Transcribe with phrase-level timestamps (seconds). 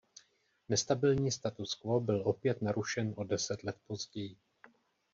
[0.69, 4.35] Nestabilní status quo byl opět narušen o deset let později.